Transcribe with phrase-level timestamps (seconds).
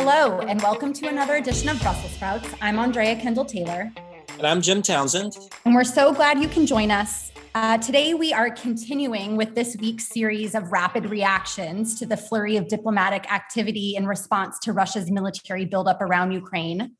[0.00, 2.48] Hello, and welcome to another edition of Brussels Sprouts.
[2.62, 3.92] I'm Andrea Kendall Taylor.
[4.38, 5.36] And I'm Jim Townsend.
[5.64, 7.32] And we're so glad you can join us.
[7.56, 12.56] Uh, today, we are continuing with this week's series of rapid reactions to the flurry
[12.56, 16.94] of diplomatic activity in response to Russia's military buildup around Ukraine.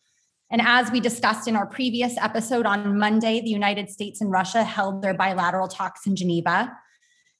[0.50, 4.64] And as we discussed in our previous episode on Monday, the United States and Russia
[4.64, 6.76] held their bilateral talks in Geneva.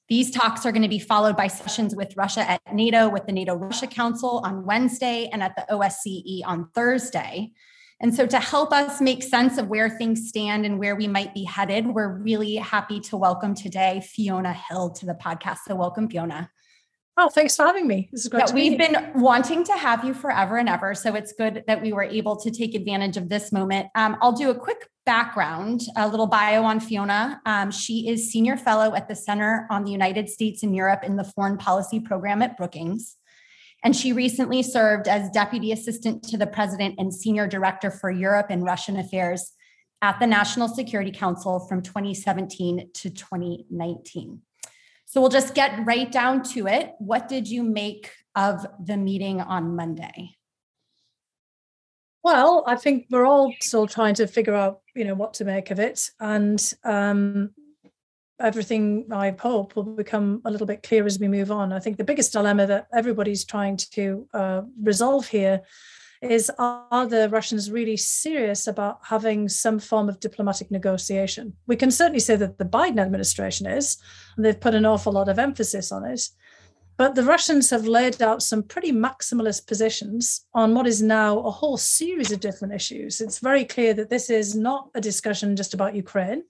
[0.09, 3.31] These talks are going to be followed by sessions with Russia at NATO, with the
[3.31, 7.51] NATO Russia Council on Wednesday, and at the OSCE on Thursday.
[8.01, 11.35] And so, to help us make sense of where things stand and where we might
[11.35, 15.59] be headed, we're really happy to welcome today Fiona Hill to the podcast.
[15.67, 16.49] So, welcome, Fiona.
[17.17, 18.09] Oh, thanks for having me.
[18.11, 18.47] This is great.
[18.47, 20.95] Yeah, we've be been wanting to have you forever and ever.
[20.95, 23.87] So it's good that we were able to take advantage of this moment.
[23.95, 27.41] Um, I'll do a quick background, a little bio on Fiona.
[27.45, 31.17] Um, she is senior fellow at the Center on the United States and Europe in
[31.17, 33.17] the Foreign Policy Program at Brookings.
[33.83, 38.47] And she recently served as deputy assistant to the president and senior director for Europe
[38.49, 39.53] and Russian affairs
[40.01, 44.41] at the National Security Council from 2017 to 2019.
[45.09, 46.93] So we'll just get right down to it.
[46.99, 50.37] What did you make of the meeting on Monday?
[52.23, 55.71] Well, I think we're all still trying to figure out, you know, what to make
[55.71, 57.49] of it, and um,
[58.39, 61.73] everything I hope will become a little bit clearer as we move on.
[61.73, 65.63] I think the biggest dilemma that everybody's trying to uh, resolve here
[66.21, 71.53] is are the Russians really serious about having some form of diplomatic negotiation?
[71.67, 73.97] We can certainly say that the Biden administration is,
[74.35, 76.21] and they've put an awful lot of emphasis on it.
[76.97, 81.49] But the Russians have laid out some pretty maximalist positions on what is now a
[81.49, 83.21] whole series of different issues.
[83.21, 86.43] It's very clear that this is not a discussion just about Ukraine.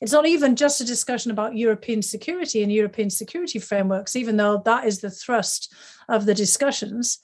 [0.00, 4.60] It's not even just a discussion about European security and European security frameworks, even though
[4.64, 5.72] that is the thrust
[6.08, 7.20] of the discussions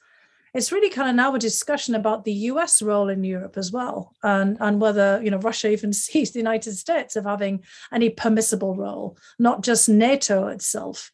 [0.54, 4.14] it's really kind of now a discussion about the US role in Europe as well,
[4.22, 8.74] and, and whether you know Russia even sees the United States of having any permissible
[8.74, 11.12] role, not just NATO itself.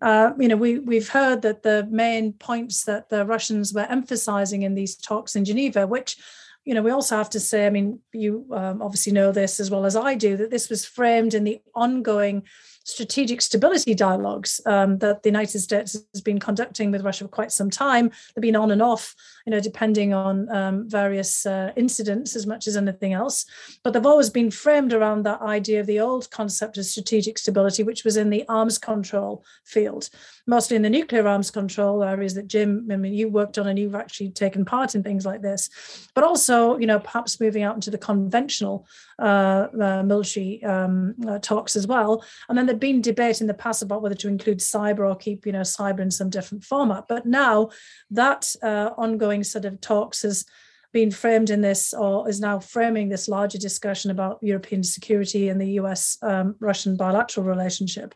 [0.00, 4.62] Uh, you know, we we've heard that the main points that the Russians were emphasizing
[4.62, 6.16] in these talks in Geneva, which
[6.64, 9.70] you know, we also have to say, I mean, you um, obviously know this as
[9.70, 12.42] well as I do, that this was framed in the ongoing
[12.84, 17.52] strategic stability dialogues um, that the United States has been conducting with Russia for quite
[17.52, 18.10] some time.
[18.34, 19.14] They've been on and off,
[19.46, 23.44] you know, depending on um, various uh, incidents as much as anything else.
[23.82, 27.82] But they've always been framed around that idea of the old concept of strategic stability,
[27.82, 30.08] which was in the arms control field,
[30.46, 33.78] mostly in the nuclear arms control areas that Jim, I mean, you worked on and
[33.78, 37.74] you've actually taken part in things like this, but also, you know, perhaps moving out
[37.74, 38.86] into the conventional
[39.20, 42.24] uh, uh, military um, uh, talks as well.
[42.48, 45.46] And then there'd been debate in the past about whether to include cyber or keep,
[45.46, 47.04] you know, cyber in some different format.
[47.08, 47.70] But now
[48.10, 50.46] that uh, ongoing sort of talks has
[50.92, 55.60] been framed in this, or is now framing this larger discussion about European security and
[55.60, 58.14] the US um, Russian bilateral relationship.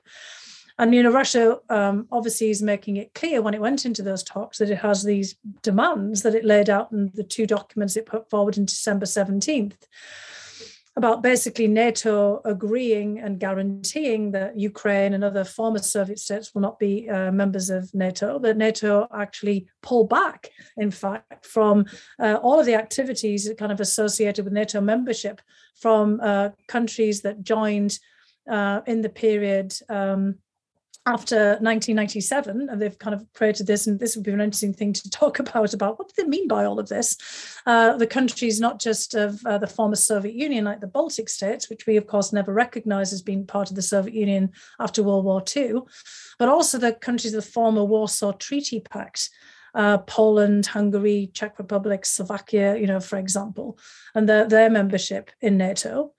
[0.78, 4.24] And you know, Russia um, obviously is making it clear when it went into those
[4.24, 8.06] talks that it has these demands that it laid out in the two documents it
[8.06, 9.74] put forward in December 17th
[10.96, 16.78] about basically NATO agreeing and guaranteeing that Ukraine and other former Soviet states will not
[16.78, 21.86] be uh, members of NATO, that NATO actually pull back, in fact, from
[22.20, 25.40] uh, all of the activities that kind of associated with NATO membership
[25.74, 27.98] from uh, countries that joined
[28.48, 29.74] uh, in the period.
[29.88, 30.36] Um,
[31.06, 34.92] after 1997, and they've kind of created this, and this would be an interesting thing
[34.94, 35.74] to talk about.
[35.74, 37.16] About what do they mean by all of this?
[37.66, 41.68] Uh, the countries, not just of uh, the former Soviet Union, like the Baltic states,
[41.68, 44.50] which we of course never recognized as being part of the Soviet Union
[44.80, 45.80] after World War II,
[46.38, 49.30] but also the countries of the former Warsaw Treaty Pact.
[49.74, 53.76] Uh, Poland, Hungary, Czech Republic, Slovakia, you know, for example,
[54.14, 56.13] and their, their membership in NATO.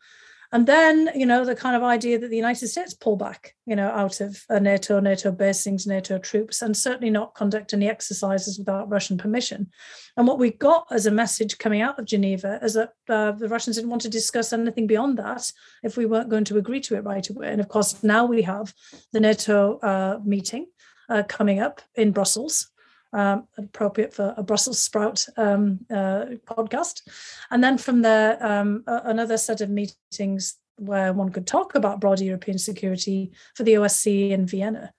[0.56, 3.76] And then, you know, the kind of idea that the United States pull back, you
[3.76, 8.90] know, out of NATO, NATO basings, NATO troops, and certainly not conduct any exercises without
[8.90, 9.70] Russian permission.
[10.16, 13.50] And what we got as a message coming out of Geneva is that uh, the
[13.50, 15.52] Russians didn't want to discuss anything beyond that
[15.84, 17.50] if we weren't going to agree to it right away.
[17.50, 18.74] And of course, now we have
[19.12, 20.68] the NATO uh, meeting
[21.10, 22.72] uh, coming up in Brussels
[23.16, 27.02] um, appropriate for a Brussels sprout um, uh, podcast.
[27.50, 32.26] And then from there, um, another set of meetings where one could talk about broader
[32.26, 34.94] European security for the OSCE in Vienna.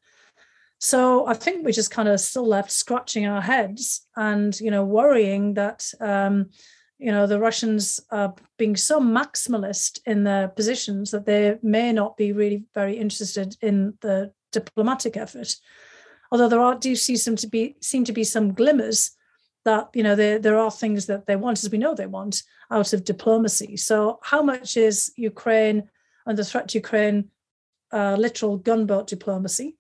[0.80, 4.84] So I think we're just kind of still left scratching our heads and you know
[4.84, 6.50] worrying that um,
[6.98, 12.16] you know the Russians are being so maximalist in their positions that they may not
[12.16, 15.56] be really very interested in the diplomatic effort
[16.30, 19.16] although there are do see some to be seem to be some glimmers
[19.66, 22.42] that you know there there are things that they want, as we know they want,
[22.70, 23.76] out of diplomacy.
[23.76, 25.90] So how much is Ukraine
[26.26, 27.30] under threat to Ukraine
[27.92, 29.76] uh, literal gunboat diplomacy?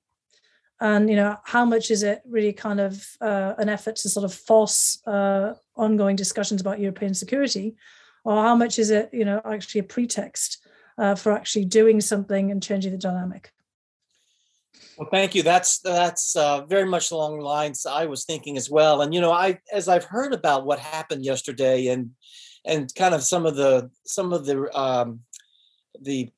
[0.80, 4.24] And you know how much is it really kind of uh, an effort to sort
[4.24, 7.76] of force uh, ongoing discussions about European security,
[8.24, 10.66] or how much is it you know actually a pretext
[10.98, 13.52] uh, for actually doing something and changing the dynamic?
[14.98, 15.42] Well, thank you.
[15.42, 19.02] That's that's uh, very much along the lines I was thinking as well.
[19.02, 22.10] And you know, I as I've heard about what happened yesterday and
[22.64, 25.20] and kind of some of the some of the um,
[26.00, 26.30] the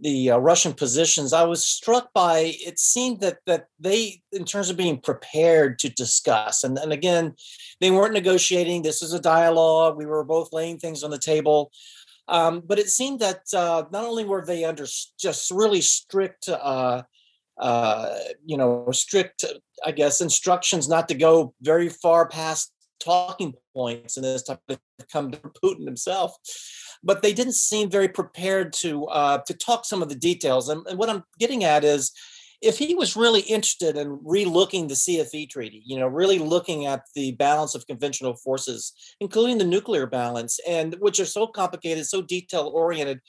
[0.00, 4.70] the uh, Russian positions, I was struck by it seemed that that they, in terms
[4.70, 7.34] of being prepared to discuss, and, and again,
[7.80, 8.82] they weren't negotiating.
[8.82, 9.96] This is a dialogue.
[9.96, 11.70] We were both laying things on the table.
[12.28, 14.86] Um, but it seemed that uh, not only were they under
[15.18, 17.02] just really strict uh,
[17.60, 18.14] uh,
[18.44, 19.44] you know, strict,
[19.84, 24.78] I guess, instructions not to go very far past talking points and this type of
[25.12, 26.34] come to Putin himself.
[27.02, 30.68] But they didn't seem very prepared to uh, to talk some of the details.
[30.68, 32.12] And, and what I'm getting at is,
[32.62, 37.04] if he was really interested in relooking the CFE treaty, you know, really looking at
[37.14, 42.20] the balance of conventional forces, including the nuclear balance, and which are so complicated, so
[42.20, 43.20] detail oriented,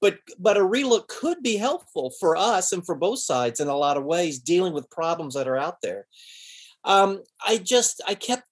[0.00, 3.76] but but a relook could be helpful for us and for both sides in a
[3.76, 6.06] lot of ways dealing with problems that are out there.
[6.84, 8.44] Um, i just i kept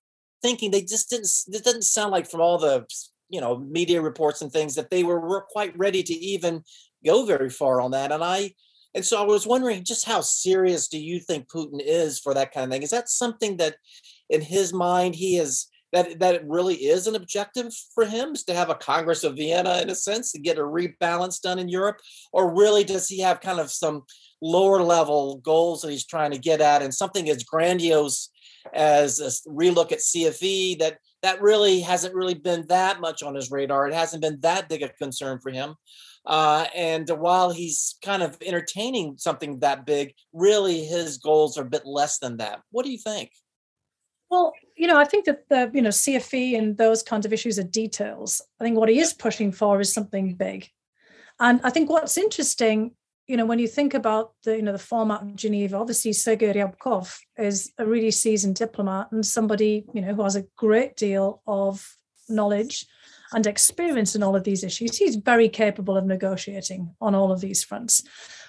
[0.42, 2.86] thinking they just didn't it didn't sound like from all the
[3.28, 6.62] you know media reports and things that they were, were quite ready to even
[7.04, 8.52] go very far on that and i
[8.94, 12.52] and so i was wondering just how serious do you think putin is for that
[12.52, 12.82] kind of thing?
[12.82, 13.76] Is that something that
[14.28, 18.44] in his mind he is that that it really is an objective for him is
[18.44, 21.68] to have a Congress of Vienna in a sense to get a rebalance done in
[21.68, 22.00] Europe,
[22.32, 24.02] or really does he have kind of some
[24.40, 28.30] lower level goals that he's trying to get at, and something as grandiose
[28.74, 33.50] as a relook at CFE that that really hasn't really been that much on his
[33.50, 33.88] radar.
[33.88, 35.74] It hasn't been that big a concern for him.
[36.24, 41.70] Uh, and while he's kind of entertaining something that big, really his goals are a
[41.70, 42.60] bit less than that.
[42.70, 43.32] What do you think?
[44.30, 47.58] Well, you know, I think that the you know CFE and those kinds of issues
[47.58, 48.40] are details.
[48.60, 50.68] I think what he is pushing for is something big,
[51.40, 52.92] and I think what's interesting,
[53.26, 56.52] you know, when you think about the you know the format of Geneva, obviously Sergei
[56.52, 61.42] Ryabkov is a really seasoned diplomat and somebody you know who has a great deal
[61.46, 61.96] of
[62.28, 62.86] knowledge
[63.32, 64.96] and experience in all of these issues.
[64.96, 68.02] He's very capable of negotiating on all of these fronts,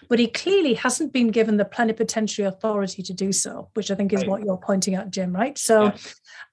[0.08, 4.14] but he clearly hasn't been given the plenipotentiary authority to do so, which I think
[4.14, 4.30] is right.
[4.30, 5.58] what you're pointing out, Jim, right?
[5.58, 5.92] So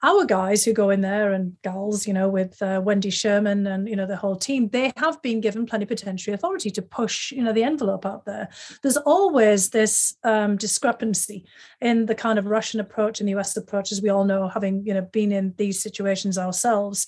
[0.02, 3.88] our guys who go in there and gals, you know, with uh, Wendy Sherman and,
[3.88, 7.52] you know, the whole team, they have been given plenipotentiary authority to push, you know,
[7.52, 8.49] the envelope out there.
[8.82, 11.44] There's always this um, discrepancy
[11.81, 14.84] in the kind of Russian approach and the US approach, as we all know, having,
[14.84, 17.06] you know, been in these situations ourselves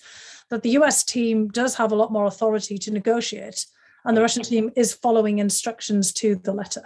[0.51, 3.67] that the US team does have a lot more authority to negotiate,
[4.05, 6.83] and the Russian team is following instructions to the letter.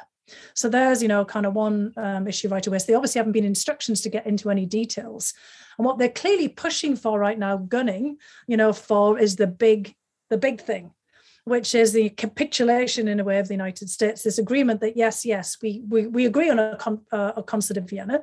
[0.54, 2.78] So there's, you know, kind of one um, issue right away.
[2.78, 5.34] So they obviously haven't been instructions to get into any details.
[5.78, 9.94] And what they're clearly pushing for right now, gunning, you know, for is the big,
[10.30, 10.92] the big thing,
[11.44, 14.22] which is the capitulation in a way of the United States.
[14.22, 17.76] This agreement that yes, yes, we we, we agree on a, con, uh, a concert
[17.76, 18.22] of Vienna.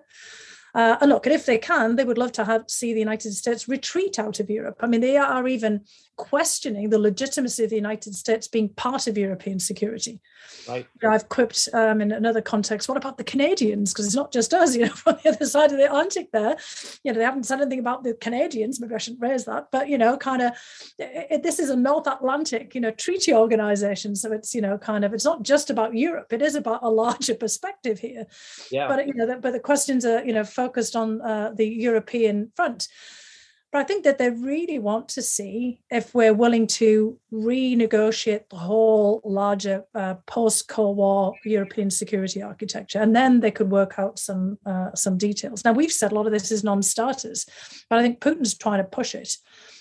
[0.74, 3.68] Uh, and look, if they can, they would love to have see the United States
[3.68, 4.78] retreat out of Europe.
[4.82, 5.82] I mean, they are even
[6.20, 10.20] questioning the legitimacy of the United States being part of European security.
[10.68, 10.86] Right.
[11.10, 12.90] I've quipped um, in another context.
[12.90, 13.94] What about the Canadians?
[13.94, 16.30] Because it's not just us, you know, from the other side of the Atlantic.
[16.34, 16.58] There,
[17.06, 18.82] you know, they haven't said anything about the Canadians.
[18.82, 20.52] Maybe I shouldn't raise that, but you know, kind of,
[20.98, 24.14] this is a North Atlantic, you know, treaty organization.
[24.14, 26.34] So it's you know, kind of, it's not just about Europe.
[26.34, 28.28] It is about a larger perspective here.
[28.70, 28.90] Yeah.
[28.90, 32.52] But you know, the, but the questions are you know focused on uh, the European
[32.58, 32.90] front.
[33.72, 38.56] But I think that they really want to see if we're willing to renegotiate the
[38.56, 44.58] whole larger uh, post-Cold War European security architecture, and then they could work out some
[44.66, 45.64] uh, some details.
[45.64, 47.46] Now we've said a lot of this is non-starters,
[47.90, 49.38] but I think Putin's trying to push it.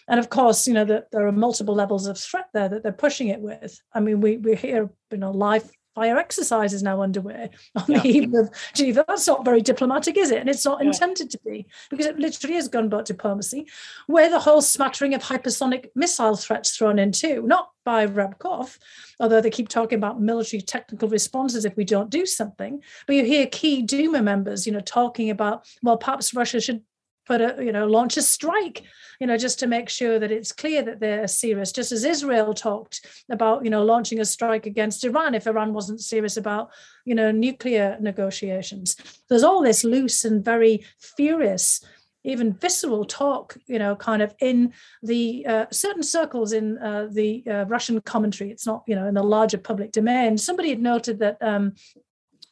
[0.06, 2.92] And of course, you know that there are multiple levels of threat there that they're
[2.92, 3.80] pushing it with.
[3.94, 8.00] I mean, we we hear you know live fire exercise is now underway on yeah.
[8.00, 9.04] the eve of Geneva.
[9.06, 10.38] That's not very diplomatic, is it?
[10.38, 10.88] And it's not yeah.
[10.88, 13.66] intended to be because it literally is gunboat diplomacy,
[14.06, 18.76] where the whole smattering of hypersonic missile threats thrown in too, not by Ryabkov,
[19.18, 22.82] although they keep talking about military technical responses if we don't do something.
[23.06, 26.82] But you hear key Duma members, you know, talking about, well, perhaps Russia should
[27.28, 28.84] put a, you know, launch a strike
[29.20, 31.72] you know, just to make sure that it's clear that they're serious.
[31.72, 36.00] Just as Israel talked about, you know, launching a strike against Iran if Iran wasn't
[36.00, 36.70] serious about,
[37.04, 38.96] you know, nuclear negotiations.
[39.28, 41.84] There's all this loose and very furious
[42.24, 47.42] even visceral talk, you know, kind of in the uh, certain circles in uh, the
[47.46, 48.50] uh, Russian commentary.
[48.50, 50.36] It's not, you know, in the larger public domain.
[50.36, 51.74] Somebody had noted that um,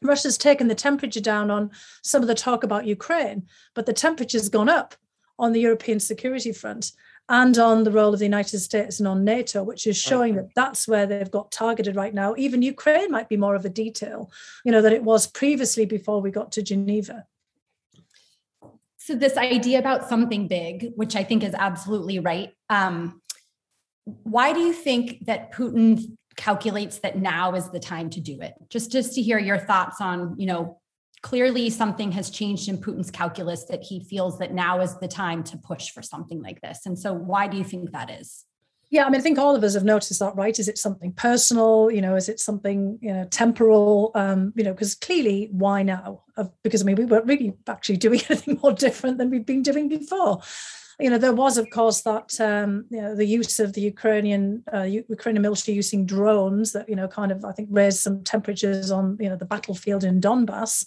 [0.02, 1.70] Russia's taken the temperature down on
[2.02, 4.94] some of the talk about Ukraine, but the temperature's gone up
[5.38, 6.92] on the European security front
[7.28, 10.54] and on the role of the United States and on NATO, which is showing that
[10.54, 12.34] that's where they've got targeted right now.
[12.36, 14.30] Even Ukraine might be more of a detail,
[14.64, 17.26] you know, that it was previously before we got to Geneva.
[18.98, 22.52] So this idea about something big, which I think is absolutely right.
[22.70, 23.20] Um,
[24.04, 28.54] why do you think that Putin calculates that now is the time to do it?
[28.68, 30.80] Just just to hear your thoughts on, you know,
[31.22, 35.42] clearly something has changed in Putin's calculus that he feels that now is the time
[35.44, 36.86] to push for something like this.
[36.86, 38.44] And so why do you think that is?
[38.90, 40.56] Yeah, I mean, I think all of us have noticed that, right?
[40.56, 41.90] Is it something personal?
[41.90, 44.12] You know, is it something you know temporal?
[44.14, 46.22] Um, you know, because clearly, why now?
[46.62, 49.88] Because I mean, we weren't really actually doing anything more different than we've been doing
[49.88, 50.40] before.
[50.98, 54.64] You know, there was, of course, that um, you know the use of the Ukrainian
[54.72, 58.90] uh, Ukrainian military using drones that you know kind of I think raised some temperatures
[58.90, 60.86] on you know the battlefield in Donbass.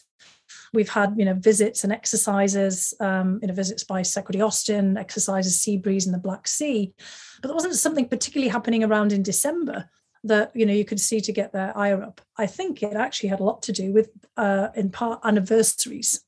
[0.73, 5.59] We've had, you know, visits and exercises, um, you know, visits by Secretary Austin, exercises
[5.59, 6.93] Sea Breeze in the Black Sea.
[7.41, 9.89] But there wasn't something particularly happening around in December
[10.23, 12.21] that you know you could see to get their ire up.
[12.37, 16.23] I think it actually had a lot to do with, uh, in part, anniversaries.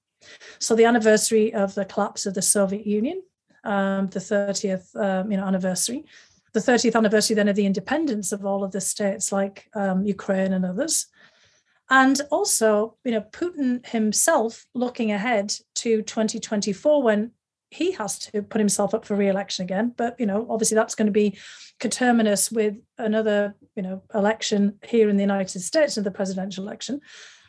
[0.60, 3.24] So the anniversary of the collapse of the Soviet Union,
[3.64, 6.06] um, the 30th, um, you know, anniversary,
[6.54, 10.54] the 30th anniversary then of the independence of all of the states like um, Ukraine
[10.54, 11.08] and others,
[11.90, 17.32] and also, you know, Putin himself looking ahead to 2024 when
[17.72, 19.94] he has to put himself up for re-election again.
[19.96, 21.38] But you know, obviously that's going to be
[21.80, 27.02] coterminous with another, you know, election here in the United States and the presidential election.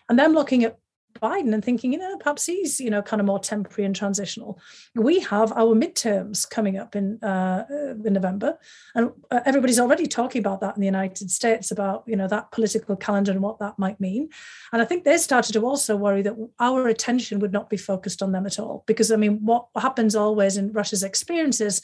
[0.08, 0.78] And then looking at
[1.22, 4.58] Biden and thinking, you know, perhaps he's, you know, kind of more temporary and transitional.
[4.94, 7.64] We have our midterms coming up in uh,
[8.04, 8.58] in November,
[8.94, 12.50] and uh, everybody's already talking about that in the United States about, you know, that
[12.50, 14.28] political calendar and what that might mean.
[14.72, 18.22] And I think they started to also worry that our attention would not be focused
[18.22, 21.82] on them at all, because I mean, what happens always in Russia's experiences,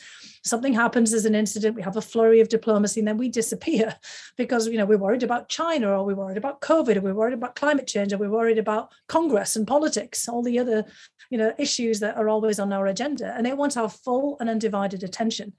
[0.49, 3.97] something happens as an incident, we have a flurry of diplomacy, and then we disappear
[4.37, 7.35] because you know we're worried about China, or we're worried about COVID, or we're worried
[7.35, 10.85] about climate change, or we're worried about Congress and politics, all the other,
[11.31, 13.35] you know, issues that are always on our agenda.
[13.37, 15.53] And it wants our full and undivided attention.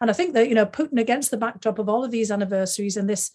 [0.00, 2.96] And I think that, you know, Putin against the backdrop of all of these anniversaries
[2.96, 3.30] and this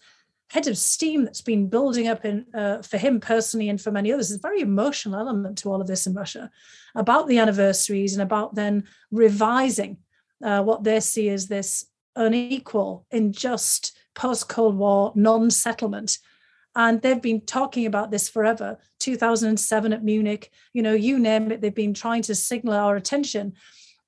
[0.50, 4.12] head of steam that's been building up in uh, for him personally and for many
[4.12, 4.30] others.
[4.30, 6.50] is a very emotional element to all of this in Russia
[6.94, 9.96] about the anniversaries and about then revising
[10.42, 16.18] uh, what they see as this unequal, unjust post Cold War non settlement
[16.76, 18.78] and they've been talking about this forever.
[19.00, 23.54] 2007 at munich you know you name it they've been trying to signal our attention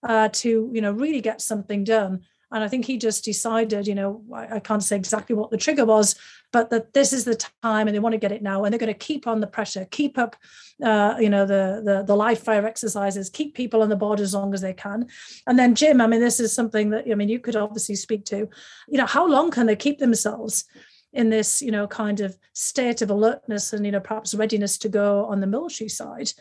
[0.03, 2.21] uh, to you know really get something done
[2.53, 5.57] and i think he just decided you know I, I, can't say exactly what the
[5.57, 6.15] trigger was
[6.53, 8.79] but that this is the time and they want to get it now and they're
[8.79, 10.37] going to keep on the pressure keep up
[10.83, 14.35] uh, you know the, the the live fire exercises keep people on the board as
[14.35, 15.07] long as they can
[15.47, 18.25] and then jim i mean this is something that i mean you could obviously speak
[18.25, 18.49] to
[18.89, 20.65] you know how long can they keep themselves
[21.13, 24.89] in this, you know, kind of state of alertness and, you know, perhaps readiness to
[24.89, 26.33] go on the military side.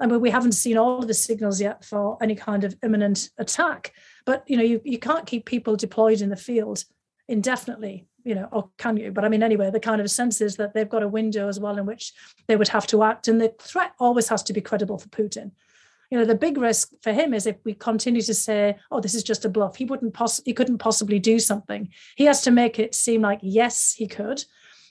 [0.00, 3.30] I mean, we haven't seen all of the signals yet for any kind of imminent
[3.38, 3.92] attack,
[4.24, 6.84] but you know, you, you can't keep people deployed in the field
[7.28, 9.10] indefinitely, you know, or can you?
[9.10, 11.58] But I mean, anyway, the kind of sense is that they've got a window as
[11.58, 12.12] well in which
[12.46, 15.50] they would have to act, and the threat always has to be credible for Putin.
[16.10, 19.14] You know the big risk for him is if we continue to say oh this
[19.14, 21.90] is just a bluff he wouldn't poss- he couldn't possibly do something.
[22.16, 24.42] He has to make it seem like yes he could.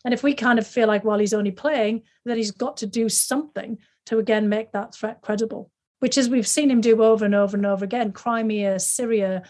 [0.06, 2.86] And if we kind of feel like well he's only playing then he's got to
[2.86, 7.26] do something to again make that threat credible which is we've seen him do over
[7.26, 9.44] and over and over again crimea syria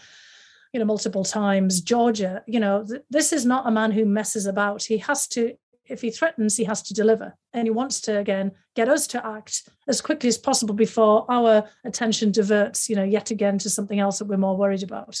[0.72, 4.46] you know multiple times georgia you know th- this is not a man who messes
[4.46, 5.54] about he has to
[5.88, 7.34] if he threatens, he has to deliver.
[7.52, 11.64] And he wants to, again, get us to act as quickly as possible before our
[11.84, 15.20] attention diverts, you know, yet again to something else that we're more worried about.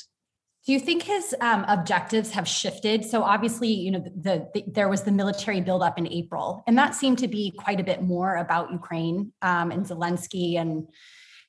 [0.66, 3.04] Do you think his um, objectives have shifted?
[3.04, 6.94] So obviously, you know, the, the, there was the military buildup in April, and that
[6.94, 10.88] seemed to be quite a bit more about Ukraine um, and Zelensky and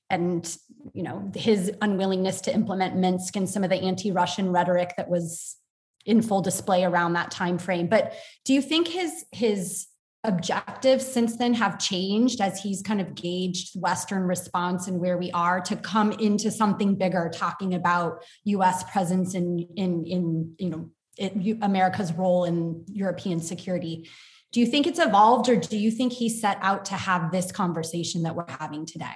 [0.10, 0.58] and
[0.94, 5.58] you know his unwillingness to implement Minsk and some of the anti-Russian rhetoric that was
[6.06, 8.14] in full display around that time frame but
[8.44, 9.86] do you think his his
[10.26, 15.32] objectives since then have changed as he's kind of gauged western response and where we
[15.32, 20.90] are to come into something bigger talking about us presence in in in you know
[21.18, 24.10] it, america's role in european security
[24.52, 27.50] do you think it's evolved or do you think he set out to have this
[27.50, 29.16] conversation that we're having today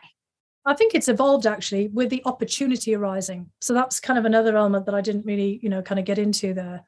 [0.65, 3.49] I think it's evolved actually with the opportunity arising.
[3.59, 6.17] So that's kind of another element that I didn't really, you know, kind of get
[6.17, 6.85] into there.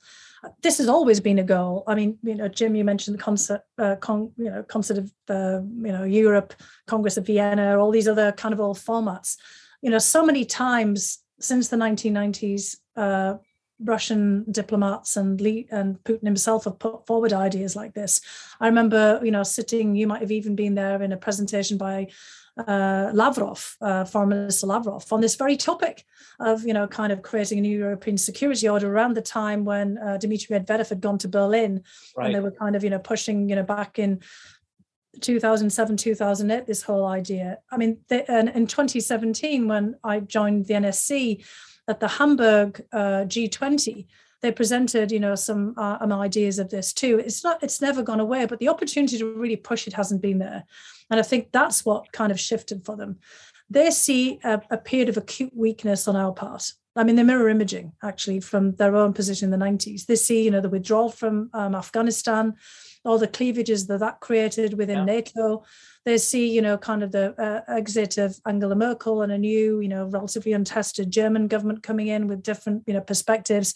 [0.62, 1.84] This has always been a goal.
[1.88, 5.12] I mean, you know, Jim, you mentioned the concert, uh, con, you know, concert of,
[5.30, 6.54] uh, you know, Europe,
[6.88, 9.38] Congress of Vienna, all these other kind of old formats.
[9.82, 13.36] You know, so many times since the 1990s, uh,
[13.80, 18.22] Russian diplomats and Lee and Putin himself have put forward ideas like this.
[18.60, 19.96] I remember, you know, sitting.
[19.96, 22.08] You might have even been there in a presentation by
[22.58, 26.06] uh, Lavrov, uh, Foreign Minister Lavrov, on this very topic
[26.40, 29.98] of, you know, kind of creating a new European security order around the time when
[29.98, 31.84] uh, Dmitry Medvedev had gone to Berlin,
[32.16, 32.28] right.
[32.28, 34.22] and they were kind of, you know, pushing, you know, back in
[35.22, 40.74] 2007 2008 this whole idea i mean they, and in 2017 when i joined the
[40.74, 41.42] nsc
[41.88, 44.08] at the hamburg uh, g20
[44.46, 47.20] they presented you know some uh, ideas of this too.
[47.20, 50.40] It's not it's never gone away but the opportunity to really push it hasn't been
[50.40, 50.64] there.
[51.10, 53.20] And i think that's what kind of shifted for them.
[53.70, 56.72] They see a, a period of acute weakness on our part.
[56.96, 60.06] I mean, the mirror imaging actually from their own position in the 90s.
[60.06, 62.54] They see, you know, the withdrawal from um, Afghanistan,
[63.06, 65.06] all the cleavages that that created within yeah.
[65.06, 65.64] NATO.
[66.06, 69.80] They see, you know, kind of the uh, exit of Angela Merkel and a new,
[69.80, 73.74] you know, relatively untested German government coming in with different, you know, perspectives.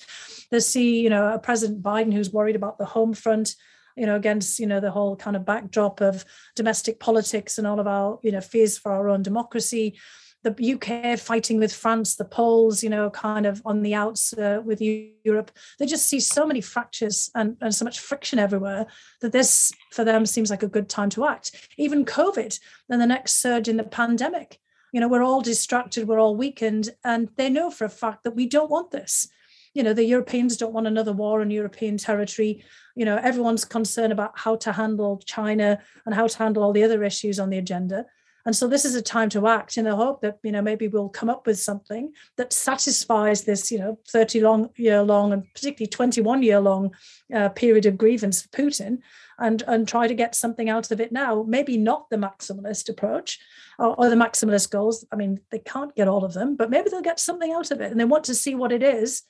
[0.51, 3.55] They see, you know, a President Biden who's worried about the home front
[3.95, 6.23] you know, against, you know, the whole kind of backdrop of
[6.55, 9.99] domestic politics and all of our, you know, fears for our own democracy
[10.43, 14.61] the UK fighting with France, the Poles, you know, kind of on the outs uh,
[14.63, 15.51] with Europe.
[15.77, 18.85] They just see so many fractures and, and so much friction everywhere
[19.21, 21.69] that this for them seems like a good time to act.
[21.77, 24.59] Even COVID, then the next surge in the pandemic.
[24.93, 28.35] You know, we're all distracted, we're all weakened, and they know for a fact that
[28.35, 29.27] we don't want this.
[29.73, 32.63] You know, the Europeans don't want another war on European territory.
[32.95, 36.83] You know, everyone's concerned about how to handle China and how to handle all the
[36.83, 38.05] other issues on the agenda.
[38.45, 40.87] And so this is a time to act in the hope that, you know, maybe
[40.87, 45.43] we'll come up with something that satisfies this, you know, 30 long year long and
[45.53, 46.93] particularly 21 year long
[47.33, 48.99] uh, period of grievance for Putin
[49.37, 51.43] and, and try to get something out of it now.
[51.47, 53.39] Maybe not the maximalist approach
[53.77, 55.05] or, or the maximalist goals.
[55.11, 57.81] I mean, they can't get all of them, but maybe they'll get something out of
[57.81, 59.23] it and they want to see what it is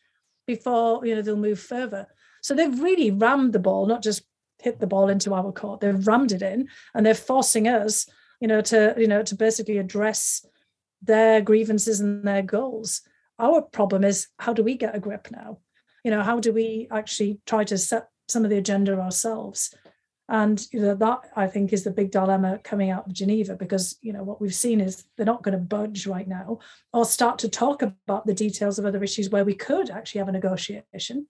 [0.45, 2.07] before, you know, they'll move further.
[2.41, 4.23] So they've really rammed the ball, not just
[4.61, 5.79] hit the ball into our court.
[5.79, 8.07] They've rammed it in and they're forcing us
[8.39, 10.45] you know, to you know, to basically address
[11.01, 13.01] their grievances and their goals.
[13.37, 15.59] Our problem is how do we get a grip now?
[16.03, 19.73] You know, how do we actually try to set some of the agenda ourselves?
[20.27, 23.97] And you know, that I think is the big dilemma coming out of Geneva, because
[24.01, 26.59] you know what we've seen is they're not going to budge right now
[26.93, 30.27] or start to talk about the details of other issues where we could actually have
[30.27, 31.27] a negotiation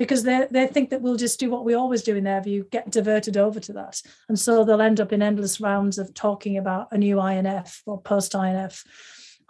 [0.00, 2.66] because they they think that we'll just do what we always do in their view,
[2.70, 6.56] get diverted over to that, and so they'll end up in endless rounds of talking
[6.56, 8.82] about a new INF or post INF,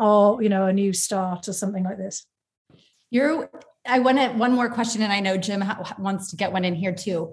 [0.01, 2.27] or you know a new start or something like this.
[3.11, 3.49] You're.
[3.87, 5.65] I want to one more question, and I know Jim
[5.99, 7.33] wants to get one in here too.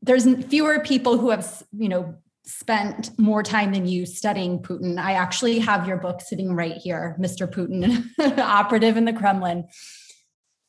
[0.00, 4.98] There's fewer people who have you know spent more time than you studying Putin.
[5.00, 7.50] I actually have your book sitting right here, Mr.
[7.50, 8.06] Putin,
[8.38, 9.66] operative in the Kremlin.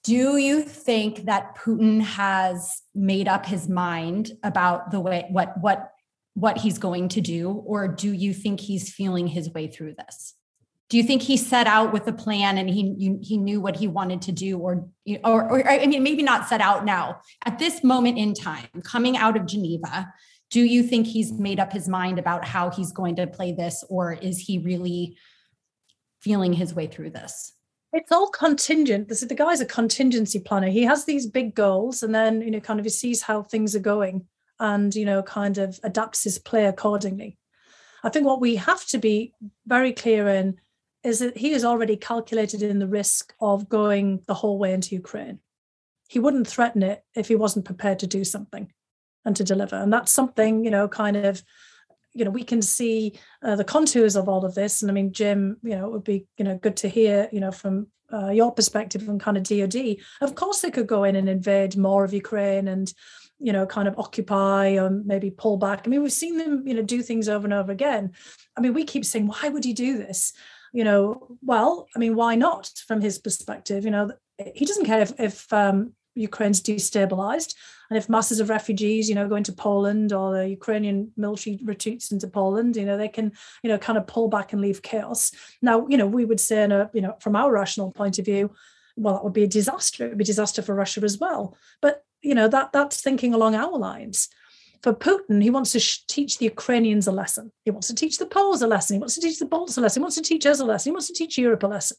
[0.07, 5.91] Do you think that Putin has made up his mind about the way what what
[6.33, 10.33] what he's going to do or do you think he's feeling his way through this?
[10.87, 13.75] Do you think he set out with a plan and he you, he knew what
[13.75, 14.87] he wanted to do or,
[15.25, 17.19] or or I mean maybe not set out now.
[17.45, 20.07] At this moment in time, coming out of Geneva,
[20.49, 23.83] do you think he's made up his mind about how he's going to play this
[23.89, 25.17] or is he really
[26.21, 27.56] feeling his way through this?
[27.93, 29.07] It's all contingent.
[29.07, 30.69] This, the guy's a contingency planner.
[30.69, 33.75] He has these big goals, and then you know, kind of he sees how things
[33.75, 34.25] are going,
[34.59, 37.37] and you know, kind of adapts his play accordingly.
[38.03, 39.33] I think what we have to be
[39.65, 40.59] very clear in
[41.03, 44.95] is that he has already calculated in the risk of going the whole way into
[44.95, 45.39] Ukraine.
[46.09, 48.71] He wouldn't threaten it if he wasn't prepared to do something
[49.25, 49.75] and to deliver.
[49.75, 51.43] And that's something, you know, kind of
[52.17, 54.81] you know we can see uh, the contours of all of this.
[54.81, 57.39] And i mean jim you know it would be you know good to hear you
[57.39, 59.75] know from uh, your perspective and kind of dod
[60.21, 62.93] of course they could go in and invade more of ukraine and
[63.39, 65.83] you know kind of occupy or maybe pull back.
[65.85, 68.11] I mean we've seen them you know do things over and over again.
[68.57, 70.33] I mean we keep saying why would he do this?
[70.73, 73.85] You know well i mean why not from his perspective?
[73.85, 74.11] You know
[74.55, 77.55] he doesn't care if, if um, Ukraine's destabilized.
[77.89, 82.11] And if masses of refugees, you know, go into Poland or the Ukrainian military retreats
[82.11, 83.31] into Poland, you know, they can,
[83.63, 85.31] you know, kind of pull back and leave chaos.
[85.61, 88.25] Now, you know, we would say, in a, you know, from our rational point of
[88.25, 88.51] view,
[88.95, 90.05] well, that would be a disaster.
[90.05, 91.55] It would be a disaster for Russia as well.
[91.81, 94.29] But, you know, that that's thinking along our lines.
[94.83, 97.51] For Putin, he wants to sh- teach the Ukrainians a lesson.
[97.65, 98.95] He wants to teach the Poles a lesson.
[98.95, 100.01] He wants to teach the Balts a lesson.
[100.01, 100.91] He wants to teach us a lesson.
[100.91, 101.97] He wants to teach Europe a lesson.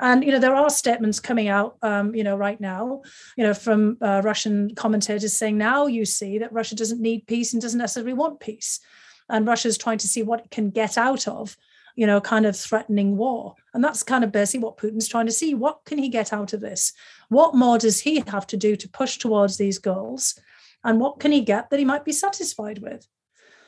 [0.00, 3.02] And you know there are statements coming out, um, you know, right now,
[3.36, 7.52] you know, from uh, Russian commentators saying now you see that Russia doesn't need peace
[7.52, 8.80] and doesn't necessarily want peace,
[9.28, 11.56] and Russia's trying to see what it can get out of,
[11.96, 13.54] you know, kind of threatening war.
[13.74, 15.54] And that's kind of basically what Putin's trying to see.
[15.54, 16.92] What can he get out of this?
[17.28, 20.38] What more does he have to do to push towards these goals?
[20.84, 23.06] And what can he get that he might be satisfied with?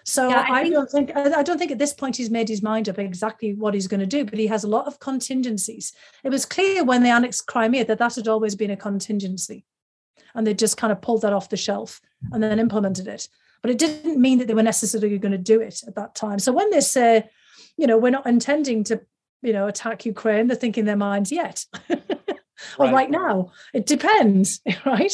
[0.05, 2.48] So yeah, I, I think, don't think I don't think at this point he's made
[2.48, 4.98] his mind up exactly what he's going to do, but he has a lot of
[4.98, 5.92] contingencies.
[6.25, 9.64] It was clear when they annexed Crimea that that had always been a contingency,
[10.35, 12.01] and they just kind of pulled that off the shelf
[12.33, 13.29] and then implemented it.
[13.62, 16.40] But it didn't mean that they were necessarily going to do it at that time.
[16.40, 17.31] So when they say,
[17.77, 19.01] you know, we're not intending to,
[19.40, 21.64] you know, attack Ukraine, they're thinking their minds yet.
[21.90, 22.92] or right.
[22.92, 25.12] right now, it depends, right?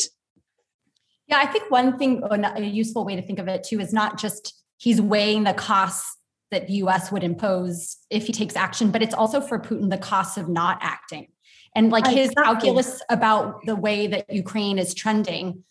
[1.28, 4.18] Yeah, I think one thing, a useful way to think of it too, is not
[4.18, 6.16] just he's weighing the costs
[6.50, 9.98] that the US would impose if he takes action, but it's also for Putin the
[9.98, 11.28] costs of not acting.
[11.74, 15.64] And like his calculus about the way that Ukraine is trending.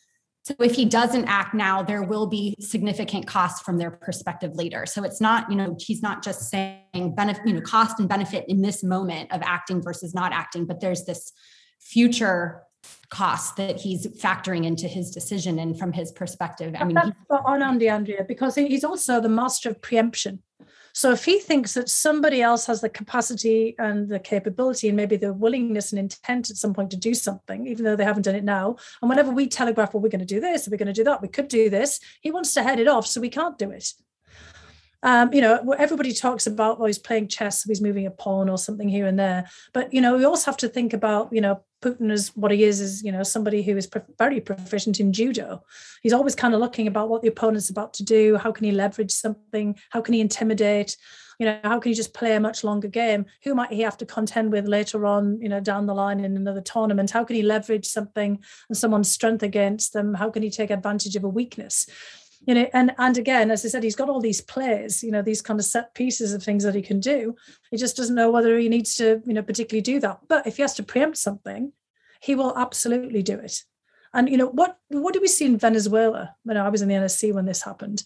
[0.43, 4.85] So if he doesn't act now, there will be significant costs from their perspective later.
[4.85, 8.45] So it's not, you know, he's not just saying benefit, you know, cost and benefit
[8.47, 11.33] in this moment of acting versus not acting, but there's this
[11.79, 12.61] future
[13.09, 16.75] costs that he's factoring into his decision and from his perspective.
[16.77, 17.11] I mean, that's
[17.45, 20.41] on Andy Andrea because he's also the master of preemption.
[20.93, 25.15] So if he thinks that somebody else has the capacity and the capability and maybe
[25.15, 28.33] the willingness and intent at some point to do something, even though they haven't done
[28.33, 30.93] it now, and whenever we telegraph, well, we're going to do this, we're going to
[30.93, 33.59] do that, we could do this, he wants to head it off, so we can't
[33.59, 33.93] do it.
[35.03, 38.57] Um, you know, everybody talks about, well, he's playing chess, he's moving a pawn or
[38.57, 39.47] something here and there.
[39.73, 42.63] But, you know, we also have to think about, you know, Putin is what he
[42.63, 45.63] is, is, you know, somebody who is very proficient in judo.
[46.01, 48.37] He's always kind of looking about what the opponent's about to do.
[48.37, 49.77] How can he leverage something?
[49.91, 50.97] How can he intimidate?
[51.39, 53.25] You know, how can he just play a much longer game?
[53.43, 56.35] Who might he have to contend with later on, you know, down the line in
[56.35, 57.11] another tournament?
[57.11, 60.15] How can he leverage something and someone's strength against them?
[60.15, 61.87] How can he take advantage of a weakness?
[62.45, 65.21] You know and and again as i said he's got all these plays you know
[65.21, 67.35] these kind of set pieces of things that he can do.
[67.71, 70.19] He just doesn't know whether he needs to you know particularly do that.
[70.27, 71.71] But if he has to preempt something
[72.19, 73.63] he will absolutely do it.
[74.13, 76.95] And you know what what did we see in venezuela when i was in the
[76.95, 78.03] nsc when this happened?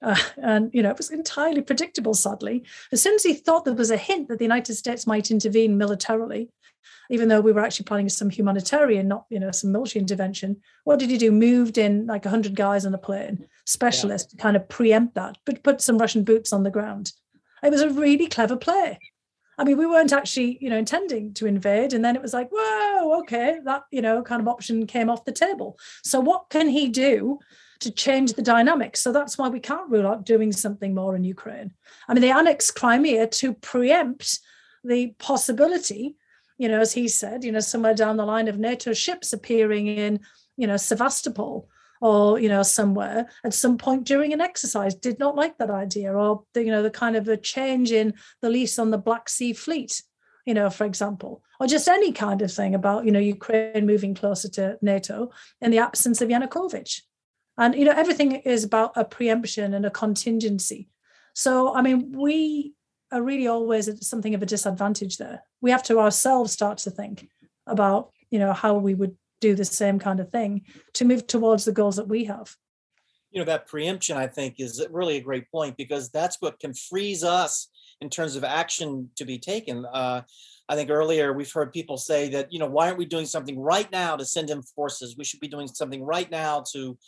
[0.00, 2.64] Uh, and you know it was entirely predictable sadly.
[2.92, 5.78] As soon as he thought there was a hint that the united states might intervene
[5.78, 6.50] militarily
[7.10, 10.56] even though we were actually planning some humanitarian, not you know some military intervention.
[10.84, 11.30] What did he do?
[11.30, 14.36] Moved in like hundred guys on a plane, specialist yeah.
[14.36, 17.12] to kind of preempt that, but put some Russian boots on the ground.
[17.62, 18.98] It was a really clever play.
[19.60, 22.48] I mean, we weren't actually, you know, intending to invade, and then it was like,
[22.52, 25.78] whoa, okay, that you know kind of option came off the table.
[26.04, 27.38] So what can he do?
[27.80, 29.00] to change the dynamics.
[29.00, 31.72] So that's why we can't rule out doing something more in Ukraine.
[32.08, 34.40] I mean, they annexed Crimea to preempt
[34.84, 36.16] the possibility
[36.58, 39.86] you know, as he said, you know, somewhere down the line of NATO ships appearing
[39.86, 40.20] in,
[40.56, 41.68] you know, Sevastopol
[42.00, 44.94] or you know somewhere at some point during an exercise.
[44.94, 48.14] Did not like that idea or the, you know the kind of a change in
[48.40, 50.02] the lease on the black sea fleet
[50.46, 54.14] you know for example or just any kind of thing about you know ukraine moving
[54.14, 57.02] closer to nato in the absence of yanukovych.
[57.56, 60.88] And you know everything is about a preemption and a contingency.
[61.34, 62.74] So i mean we
[63.10, 65.42] are really always something of a disadvantage there.
[65.60, 67.28] We have to ourselves start to think
[67.66, 70.62] about, you know, how we would do the same kind of thing
[70.94, 72.54] to move towards the goals that we have.
[73.30, 76.74] You know, that preemption, I think, is really a great point because that's what can
[76.74, 77.68] freeze us
[78.00, 79.84] in terms of action to be taken.
[79.92, 80.22] Uh,
[80.68, 83.58] I think earlier we've heard people say that, you know, why aren't we doing something
[83.58, 85.16] right now to send in forces?
[85.16, 86.98] We should be doing something right now to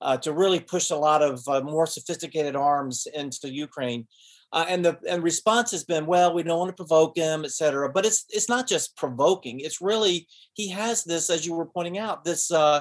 [0.00, 4.06] uh, to really push a lot of uh, more sophisticated arms into Ukraine.
[4.52, 7.50] Uh, and the and response has been, well, we don't want to provoke him, et
[7.50, 7.90] cetera.
[7.90, 9.60] But it's it's not just provoking.
[9.60, 12.80] It's really he has this, as you were pointing out, this uh,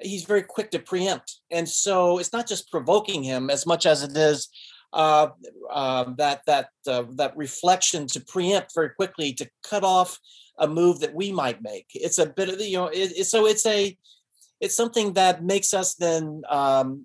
[0.00, 4.02] he's very quick to preempt, and so it's not just provoking him as much as
[4.02, 4.48] it is
[4.92, 5.28] uh,
[5.70, 10.18] uh, that that uh, that reflection to preempt very quickly to cut off
[10.58, 11.86] a move that we might make.
[11.94, 13.96] It's a bit of the you know it, it, so it's a
[14.60, 17.04] it's something that makes us then um,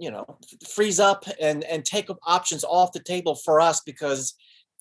[0.00, 4.34] you know freeze up and and take options off the table for us because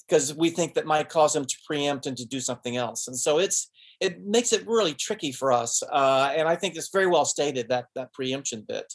[0.08, 3.08] because we think that might cause them to preempt and to do something else.
[3.08, 6.90] And so it's it makes it really tricky for us uh, and i think it's
[6.90, 8.94] very well stated that that preemption bit.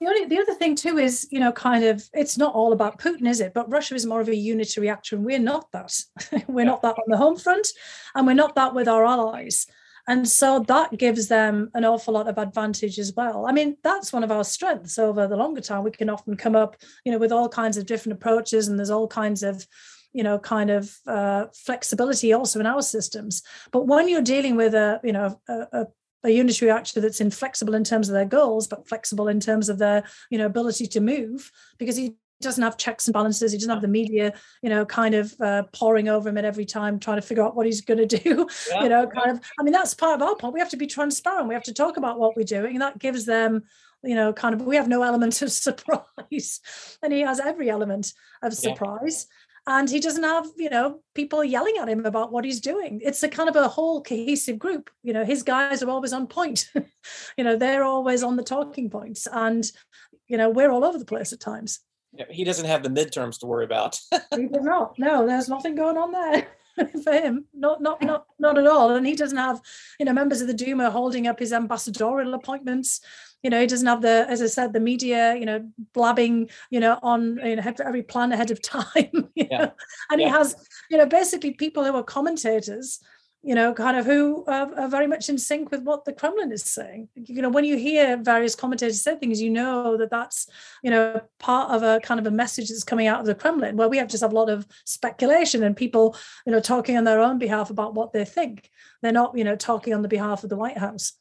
[0.00, 2.98] The, only, the other thing too is you know kind of it's not all about
[2.98, 3.52] putin is it?
[3.54, 5.94] But russia is more of a unitary actor and we're not that.
[6.48, 6.70] We're yeah.
[6.70, 7.68] not that on the home front
[8.14, 9.66] and we're not that with our allies
[10.10, 13.46] And so that gives them an awful lot of advantage as well.
[13.46, 15.84] I mean, that's one of our strengths over the longer time.
[15.84, 18.96] We can often come up, you know, with all kinds of different approaches, and there's
[18.96, 19.66] all kinds of,
[20.12, 23.42] you know, kind of uh, flexibility also in our systems.
[23.70, 25.86] But when you're dealing with a, you know, a, a
[26.22, 29.78] a unitary actor that's inflexible in terms of their goals, but flexible in terms of
[29.78, 33.52] their, you know, ability to move, because he doesn't have checks and balances.
[33.52, 36.64] He doesn't have the media, you know, kind of uh, pouring over him at every
[36.64, 38.46] time, trying to figure out what he's going to do.
[38.70, 38.82] Yeah.
[38.82, 39.40] You know, kind of.
[39.58, 40.54] I mean, that's part of our point.
[40.54, 41.48] We have to be transparent.
[41.48, 43.62] We have to talk about what we're doing, and that gives them,
[44.02, 44.62] you know, kind of.
[44.62, 46.60] We have no element of surprise,
[47.02, 49.26] and he has every element of surprise.
[49.28, 49.36] Yeah.
[49.66, 52.98] And he doesn't have, you know, people yelling at him about what he's doing.
[53.04, 54.88] It's a kind of a whole cohesive group.
[55.02, 56.70] You know, his guys are always on point.
[57.36, 59.70] you know, they're always on the talking points, and
[60.26, 61.80] you know, we're all over the place at times
[62.30, 63.98] he doesn't have the midterms to worry about.
[64.36, 64.98] he does not.
[64.98, 66.48] No, there's nothing going on there
[67.04, 67.46] for him.
[67.54, 68.94] Not, not, not, not at all.
[68.94, 69.60] And he doesn't have,
[69.98, 73.00] you know, members of the Duma holding up his ambassadorial appointments.
[73.42, 76.80] You know, he doesn't have the, as I said, the media, you know, blabbing, you
[76.80, 79.30] know, on you know every plan ahead of time.
[79.34, 79.46] Yeah.
[79.50, 79.72] know?
[80.10, 80.26] And yeah.
[80.26, 80.56] he has,
[80.90, 83.00] you know, basically people who are commentators
[83.42, 86.52] you know, kind of who are, are, very much in sync with what the Kremlin
[86.52, 87.08] is saying.
[87.14, 90.46] You know, when you hear various commentators say things, you know that that's,
[90.82, 93.76] you know, part of a kind of a message that's coming out of the Kremlin,
[93.76, 97.04] where we have just have a lot of speculation and people, you know, talking on
[97.04, 98.70] their own behalf about what they think.
[99.00, 101.14] They're not, you know, talking on the behalf of the White House.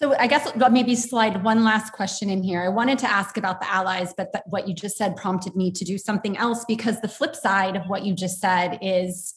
[0.00, 2.62] So I guess maybe slide one last question in here.
[2.62, 5.84] I wanted to ask about the allies, but what you just said prompted me to
[5.84, 9.34] do something else because the flip side of what you just said is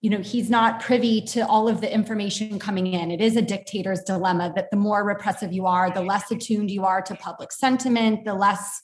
[0.00, 3.10] you know he's not privy to all of the information coming in.
[3.10, 6.84] It is a dictator's dilemma that the more repressive you are the less attuned you
[6.84, 8.82] are to public sentiment the less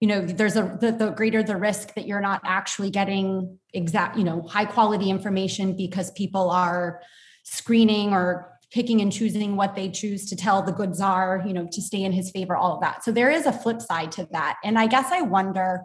[0.00, 4.16] you know there's a the, the greater the risk that you're not actually getting exact
[4.16, 7.00] you know high quality information because people are
[7.44, 11.68] screening or picking and choosing what they choose to tell the good czar you know
[11.70, 13.04] to stay in his favor all of that.
[13.04, 14.56] So there is a flip side to that.
[14.64, 15.82] And i guess i wonder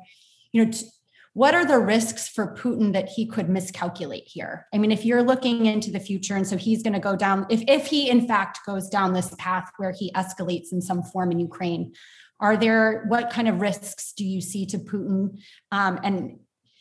[0.52, 0.86] you know t-
[1.34, 4.68] what are the risks for Putin that he could miscalculate here?
[4.74, 7.48] I mean, if you're looking into the future, and so he's going to go down,
[7.50, 11.32] if, if he in fact goes down this path where he escalates in some form
[11.32, 11.94] in Ukraine,
[12.40, 15.40] are there, what kind of risks do you see to Putin?
[15.72, 16.40] Um, and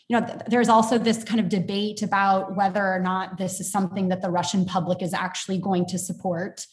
[0.08, 4.08] you know, there's also this kind of debate about whether or not this is something
[4.08, 6.66] that the Russian public is actually going to support.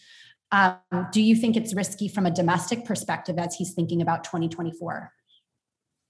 [0.52, 0.78] Um,
[1.13, 5.13] do you think it's risky from a domestic perspective as he's thinking about 2024?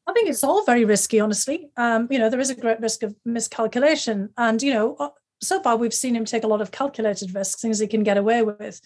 [0.10, 1.70] I think it's all very risky, honestly.
[1.78, 4.30] Um, you know, there is a great risk of miscalculation.
[4.38, 7.62] And, you know, uh, so far we've seen him take a lot of calculated risks,
[7.62, 8.82] things he can get away with.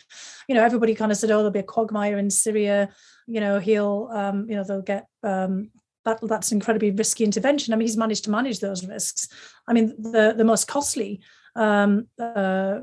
[0.49, 2.89] You know, everybody kind of said, oh, there'll be a quagmire in Syria.
[3.25, 5.71] You know, he'll, um, you know, they'll get um,
[6.03, 7.73] that, that's incredibly risky intervention.
[7.73, 9.29] I mean, he's managed to manage those risks.
[9.65, 11.21] I mean, the the most costly
[11.55, 12.79] um, uh,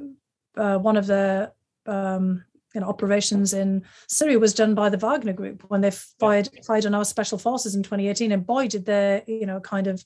[0.56, 1.52] uh, one of the
[1.84, 2.44] um,
[2.74, 6.86] you know, operations in Syria was done by the Wagner Group when they fired fired
[6.86, 10.04] on our special forces in 2018, and boy, did they you know kind of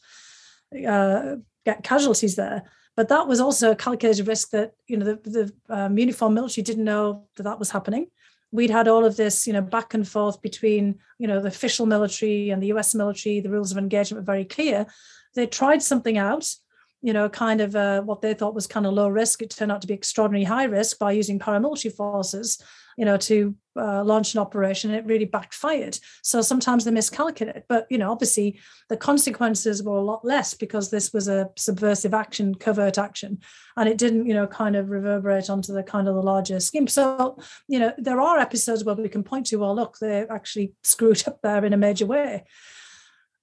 [0.86, 2.62] uh, get casualties there.
[2.96, 5.30] But that was also a calculated risk that you know the,
[5.68, 8.06] the um, uniform military didn't know that that was happening.
[8.52, 11.86] We'd had all of this, you know, back and forth between, you know, the official
[11.86, 12.94] military and the U.S.
[12.94, 13.40] military.
[13.40, 14.86] The rules of engagement were very clear.
[15.34, 16.54] They tried something out
[17.04, 19.42] you know, kind of uh, what they thought was kind of low risk.
[19.42, 22.62] It turned out to be extraordinary high risk by using paramilitary forces,
[22.96, 24.90] you know, to uh, launch an operation.
[24.90, 25.98] It really backfired.
[26.22, 27.64] So sometimes they miscalculate.
[27.68, 32.14] But, you know, obviously the consequences were a lot less because this was a subversive
[32.14, 33.40] action, covert action,
[33.76, 36.88] and it didn't, you know, kind of reverberate onto the kind of the larger scheme.
[36.88, 37.38] So,
[37.68, 41.28] you know, there are episodes where we can point to, well, look, they actually screwed
[41.28, 42.44] up there in a major way.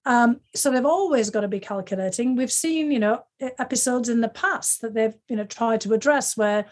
[0.05, 2.35] Um, so they've always got to be calculating.
[2.35, 6.35] We've seen, you know, episodes in the past that they've, you know, tried to address
[6.35, 6.65] where,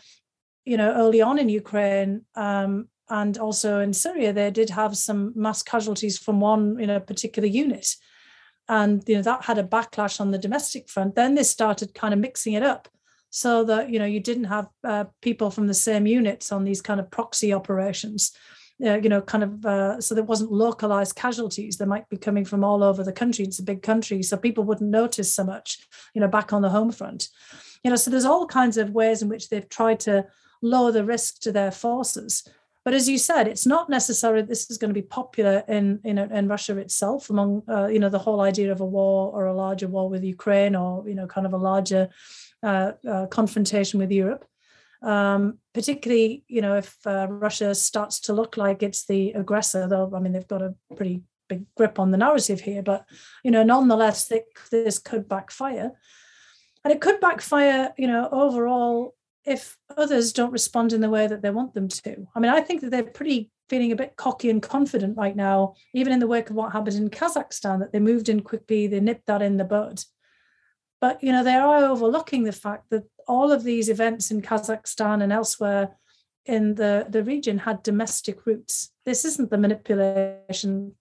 [0.66, 5.34] you know, early on in Ukraine um, and also in Syria, they did have some
[5.36, 7.96] mass casualties from one, you know, particular unit,
[8.68, 11.16] and you know that had a backlash on the domestic front.
[11.16, 12.88] Then they started kind of mixing it up
[13.32, 16.82] so that you know you didn't have uh, people from the same units on these
[16.82, 18.32] kind of proxy operations
[18.86, 21.78] uh, you know, kind of uh, so there wasn't localized casualties.
[21.78, 23.46] They might be coming from all over the country.
[23.46, 26.70] It's a big country, so people wouldn't notice so much, you know, back on the
[26.70, 27.30] home front.
[27.84, 30.28] You know, so there's all kinds of ways in which they've tried to
[30.62, 32.48] lower the risk to their forces.
[32.86, 36.18] But as you said, it's not necessarily this is going to be popular in in,
[36.18, 39.56] in Russia itself among uh, you know the whole idea of a war or a
[39.56, 42.10] larger war with Ukraine or you know kind of a larger
[42.64, 44.46] uh, uh, confrontation with Europe
[45.02, 49.88] um, particularly you know if uh, Russia starts to look like it's the aggressor.
[49.88, 53.06] Though I mean they've got a pretty big grip on the narrative here, but
[53.44, 55.92] you know nonetheless they, this could backfire,
[56.84, 61.42] and it could backfire you know overall if others don't respond in the way that
[61.42, 62.28] they want them to.
[62.36, 65.76] I mean, I think that they're pretty feeling a bit cocky and confident right now,
[65.94, 69.00] even in the wake of what happened in Kazakhstan, that they moved in quickly, they
[69.00, 70.02] nipped that in the bud.
[71.02, 75.22] But you know, they are overlooking the fact that all of these events in Kazakhstan
[75.22, 75.96] and elsewhere
[76.46, 78.92] in the, the region had domestic roots.
[79.06, 80.96] This isn't the manipulation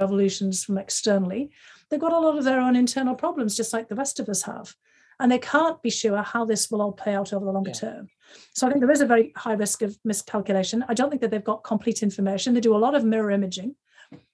[0.00, 1.50] revolutions from externally.
[1.88, 4.42] They've got a lot of their own internal problems, just like the rest of us
[4.42, 4.74] have.
[5.20, 7.80] And they can't be sure how this will all play out over the longer yeah.
[7.80, 8.08] term.
[8.54, 10.84] So I think there is a very high risk of miscalculation.
[10.88, 12.54] I don't think that they've got complete information.
[12.54, 13.76] They do a lot of mirror imaging.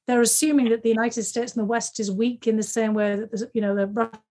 [0.07, 3.17] They're assuming that the United States and the West is weak in the same way
[3.17, 3.87] that you know the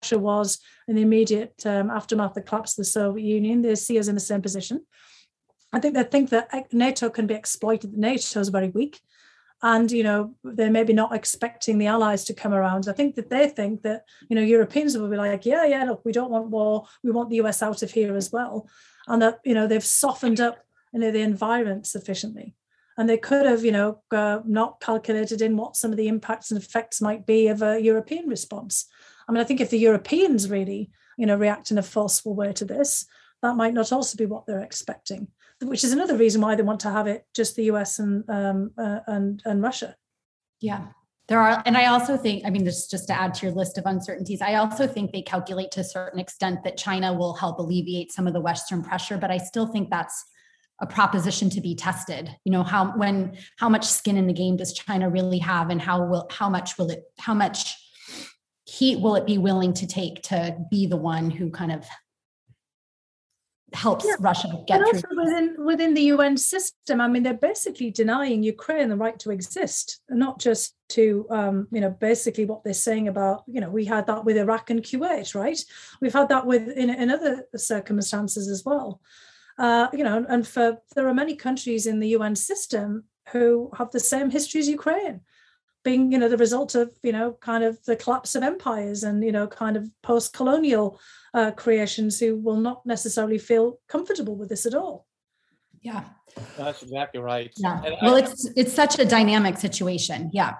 [0.03, 0.59] Russia was
[0.89, 3.63] in the immediate um, aftermath of the collapse of the Soviet Union.
[3.63, 4.87] They see us in the same position.
[5.73, 7.97] I think they think that NATO can be exploited.
[7.97, 9.01] NATO is very weak
[9.63, 13.31] and you know they're maybe not expecting the allies to come around i think that
[13.31, 16.49] they think that you know europeans will be like yeah yeah look we don't want
[16.49, 18.69] war we want the us out of here as well
[19.07, 22.55] and that you know they've softened up you know the environment sufficiently
[22.97, 26.51] and they could have you know uh, not calculated in what some of the impacts
[26.51, 28.87] and effects might be of a european response
[29.31, 32.53] i mean i think if the europeans really you know react in a forceful way
[32.53, 33.07] to this
[33.43, 35.29] that might not also be what they're expecting
[35.63, 38.71] which is another reason why they want to have it just the US and um,
[38.79, 39.97] uh, and and Russia.
[40.61, 40.89] Yeah.
[41.29, 43.79] There are, and I also think, I mean, just, just to add to your list
[43.79, 47.61] of uncertainties, I also think they calculate to a certain extent that China will help
[47.61, 50.25] alleviate some of the Western pressure, but I still think that's
[50.81, 52.35] a proposition to be tested.
[52.45, 55.81] You know, how when how much skin in the game does China really have, and
[55.81, 57.77] how will how much will it how much
[58.71, 61.85] heat will it be willing to take to be the one who kind of
[63.73, 64.15] helps yeah.
[64.21, 65.25] Russia get and through.
[65.25, 70.01] within within the UN system, I mean, they're basically denying Ukraine the right to exist,
[70.09, 74.07] not just to um, you know basically what they're saying about you know we had
[74.07, 75.61] that with Iraq and Kuwait, right?
[76.01, 79.01] We've had that with in, in other circumstances as well.
[79.59, 83.91] Uh, you know, and for there are many countries in the UN system who have
[83.91, 85.21] the same history as Ukraine
[85.83, 89.25] being you know the result of you know kind of the collapse of empires and
[89.25, 91.01] you know kind of post-colonial
[91.35, 95.07] uh, creations who will not necessarily feel comfortable with this at all
[95.83, 96.05] yeah
[96.57, 100.55] that's exactly right yeah and well I, it's it's such a dynamic situation yeah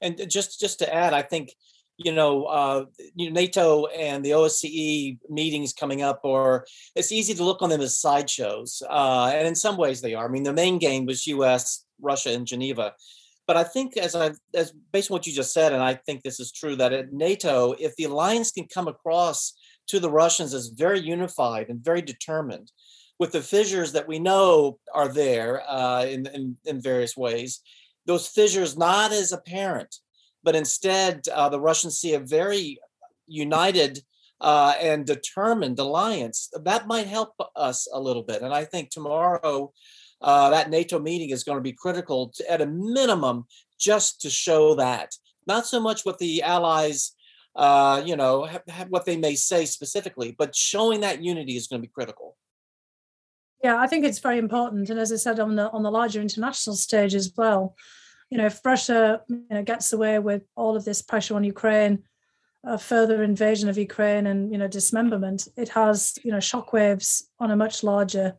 [0.00, 1.50] and just just to add i think
[1.96, 7.62] you know, uh, NATO and the OSCE meetings coming up, or it's easy to look
[7.62, 10.26] on them as sideshows, uh, and in some ways they are.
[10.26, 12.94] I mean, the main game was U.S., Russia, and Geneva.
[13.46, 16.22] But I think, as I as based on what you just said, and I think
[16.22, 19.54] this is true, that at NATO, if the alliance can come across
[19.88, 22.72] to the Russians as very unified and very determined,
[23.18, 27.60] with the fissures that we know are there uh, in, in, in various ways,
[28.06, 29.96] those fissures not as apparent,
[30.42, 32.78] but instead uh, the Russians see a very
[33.26, 34.00] united
[34.40, 36.50] uh, and determined alliance.
[36.64, 38.42] That might help us a little bit.
[38.42, 39.72] And I think tomorrow
[40.24, 43.44] uh, that NATO meeting is going to be critical to, at a minimum
[43.78, 45.12] just to show that.
[45.46, 47.12] Not so much what the allies,
[47.54, 51.82] uh, you know, have, what they may say specifically, but showing that unity is going
[51.82, 52.38] to be critical.
[53.62, 56.20] Yeah, I think it's very important, and as I said on the on the larger
[56.20, 57.74] international stage as well,
[58.30, 62.02] you know, if Russia you know, gets away with all of this pressure on Ukraine,
[62.64, 67.50] a further invasion of Ukraine, and you know, dismemberment, it has you know shockwaves on
[67.50, 68.34] a much larger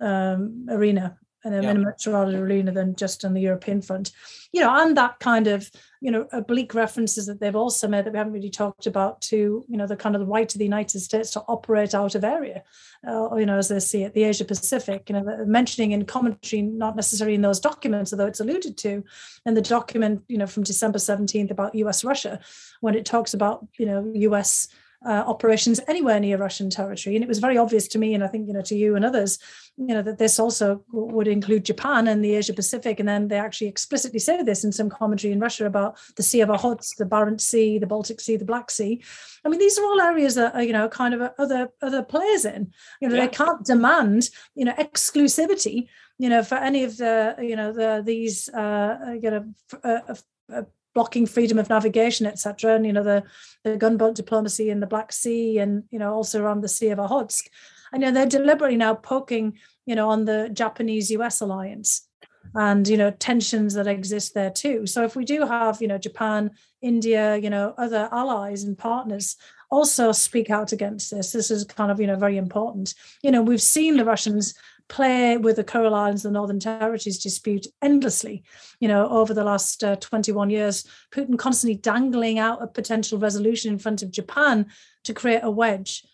[0.00, 1.70] um, arena and yeah.
[1.70, 4.12] a much larger arena than just on the European front.
[4.52, 8.12] You know, and that kind of, you know, oblique references that they've also made that
[8.12, 10.64] we haven't really talked about to, you know, the kind of the right of the
[10.64, 12.62] United States to operate out of area,
[13.08, 16.62] uh, you know, as they see it, the Asia Pacific, you know, mentioning in commentary,
[16.62, 19.02] not necessarily in those documents, although it's alluded to
[19.46, 22.40] in the document, you know, from December 17th about US Russia,
[22.80, 24.68] when it talks about, you know, US
[25.06, 27.16] uh, operations anywhere near Russian territory.
[27.16, 29.04] And it was very obvious to me, and I think you know to you and
[29.04, 29.38] others,
[29.76, 33.00] you know that this also would include Japan and the Asia Pacific.
[33.00, 36.42] And then they actually explicitly say this in some commentary in Russia about the Sea
[36.42, 39.02] of Okhotsk, the Barents Sea, the Baltic Sea, the Black Sea.
[39.44, 42.44] I mean, these are all areas that are, you know kind of other other players
[42.44, 42.72] in.
[43.00, 43.22] You know, yeah.
[43.26, 45.88] they can't demand you know exclusivity.
[46.18, 49.54] You know, for any of the you know the these uh, you know.
[49.82, 50.14] Uh,
[50.52, 50.62] uh,
[50.94, 52.74] blocking freedom of navigation, etc.
[52.74, 53.22] And you know the
[53.64, 56.98] the gunboat diplomacy in the Black Sea, and you know also around the Sea of
[56.98, 57.48] Okhotsk.
[57.92, 61.40] And you know they're deliberately now poking you know on the Japanese-U.S.
[61.40, 62.06] alliance
[62.54, 64.86] and you know tensions that exist there too.
[64.86, 66.50] So if we do have you know Japan,
[66.82, 69.36] India, you know other allies and partners
[69.70, 72.94] also speak out against this, this is kind of you know very important.
[73.22, 74.54] You know we've seen the Russians
[74.90, 78.42] play with the Kuril Islands, the Northern Territories dispute endlessly,
[78.78, 80.86] you know, over the last uh, 21 years.
[81.10, 84.66] Putin constantly dangling out a potential resolution in front of Japan
[85.04, 86.04] to create a wedge.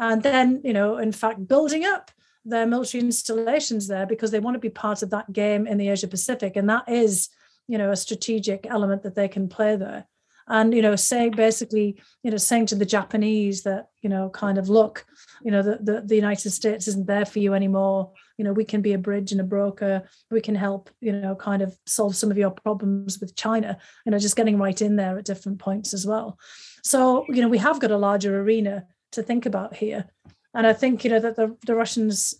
[0.00, 2.10] and then you know in fact building up
[2.44, 5.88] their military installations there because they want to be part of that game in the
[5.88, 7.28] asia pacific and that is
[7.68, 10.06] you know a strategic element that they can play there
[10.50, 14.58] and you know saying basically you know saying to the japanese that you know kind
[14.58, 15.06] of look
[15.42, 18.64] you know the, the, the united states isn't there for you anymore you know we
[18.64, 22.14] can be a bridge and a broker we can help you know kind of solve
[22.14, 25.58] some of your problems with china you know just getting right in there at different
[25.58, 26.38] points as well
[26.84, 30.06] so you know we have got a larger arena to think about here.
[30.54, 32.34] And I think, you know, that the, the Russians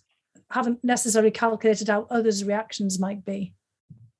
[0.49, 3.53] haven't necessarily calculated how others' reactions might be.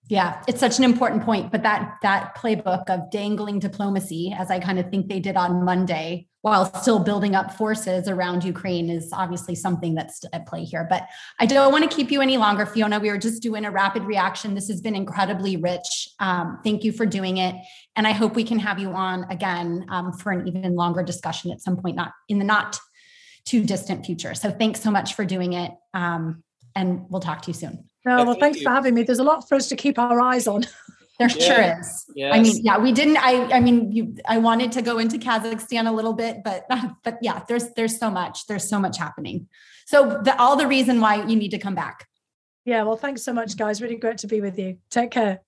[0.09, 1.51] Yeah, it's such an important point.
[1.51, 5.63] But that that playbook of dangling diplomacy, as I kind of think they did on
[5.63, 10.85] Monday, while still building up forces around Ukraine, is obviously something that's at play here.
[10.89, 11.07] But
[11.39, 12.99] I don't want to keep you any longer, Fiona.
[12.99, 14.53] We were just doing a rapid reaction.
[14.53, 16.09] This has been incredibly rich.
[16.19, 17.55] Um, thank you for doing it,
[17.95, 21.51] and I hope we can have you on again um, for an even longer discussion
[21.51, 22.77] at some point, not in the not
[23.45, 24.33] too distant future.
[24.33, 26.43] So thanks so much for doing it, um,
[26.75, 27.90] and we'll talk to you soon.
[28.05, 28.63] No, well, thanks you.
[28.63, 29.03] for having me.
[29.03, 30.65] There's a lot for us to keep our eyes on.
[31.19, 31.55] There yeah.
[31.55, 32.05] sure is.
[32.15, 32.33] Yes.
[32.33, 33.17] I mean, yeah, we didn't.
[33.17, 34.15] I, I mean, you.
[34.27, 36.65] I wanted to go into Kazakhstan a little bit, but,
[37.03, 38.47] but yeah, there's, there's so much.
[38.47, 39.47] There's so much happening.
[39.85, 42.07] So the, all the reason why you need to come back.
[42.65, 42.81] Yeah.
[42.83, 43.83] Well, thanks so much, guys.
[43.83, 44.79] Really great to be with you.
[44.89, 45.41] Take care.